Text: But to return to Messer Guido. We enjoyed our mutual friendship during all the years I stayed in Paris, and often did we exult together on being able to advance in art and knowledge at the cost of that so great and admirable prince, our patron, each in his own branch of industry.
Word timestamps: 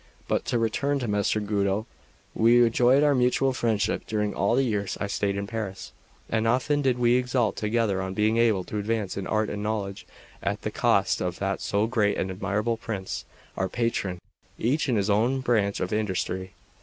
But 0.27 0.45
to 0.45 0.57
return 0.57 0.97
to 0.97 1.07
Messer 1.07 1.39
Guido. 1.39 1.85
We 2.33 2.65
enjoyed 2.65 3.03
our 3.03 3.13
mutual 3.13 3.53
friendship 3.53 4.07
during 4.07 4.33
all 4.33 4.55
the 4.55 4.63
years 4.63 4.97
I 4.99 5.05
stayed 5.05 5.37
in 5.37 5.45
Paris, 5.45 5.91
and 6.27 6.47
often 6.47 6.81
did 6.81 6.97
we 6.97 7.17
exult 7.17 7.55
together 7.55 8.01
on 8.01 8.15
being 8.15 8.37
able 8.37 8.63
to 8.63 8.79
advance 8.79 9.15
in 9.15 9.27
art 9.27 9.51
and 9.51 9.61
knowledge 9.61 10.07
at 10.41 10.63
the 10.63 10.71
cost 10.71 11.21
of 11.21 11.37
that 11.37 11.61
so 11.61 11.85
great 11.85 12.17
and 12.17 12.31
admirable 12.31 12.77
prince, 12.77 13.25
our 13.55 13.69
patron, 13.69 14.17
each 14.57 14.89
in 14.89 14.95
his 14.95 15.11
own 15.11 15.39
branch 15.39 15.79
of 15.79 15.93
industry. 15.93 16.55